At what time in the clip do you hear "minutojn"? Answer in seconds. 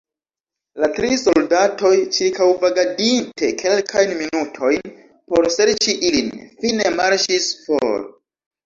4.23-4.99